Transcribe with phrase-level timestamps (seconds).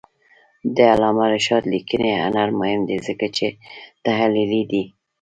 [0.75, 3.47] د علامه رشاد لیکنی هنر مهم دی ځکه چې
[4.05, 4.83] تحلیلي دی.